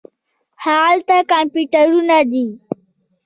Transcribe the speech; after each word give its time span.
هاغلته 0.63 1.17
کمپیوټرونه 1.31 2.17
دي. 2.31 2.47